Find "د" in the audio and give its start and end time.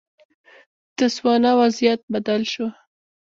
0.03-0.03